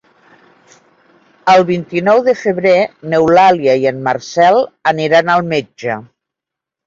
El 1.51 1.65
vint-i-nou 1.67 2.21
de 2.29 2.33
febrer 2.39 2.71
n'Eulàlia 3.11 3.75
i 3.83 3.87
en 3.91 4.01
Marcel 4.07 4.57
aniran 4.95 5.31
al 5.35 5.45
metge. 5.53 5.99